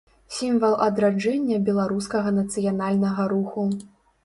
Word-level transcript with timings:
Сімвал 0.35 0.71
адраджэння 0.85 1.59
беларускага 1.69 2.33
нацыянальнага 2.41 3.31
руху. 3.37 3.71